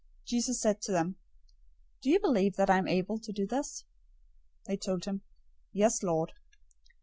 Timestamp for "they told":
4.65-5.05